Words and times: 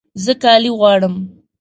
زه 0.23 0.33
کالي 0.43 0.71
غواړم 0.79 1.13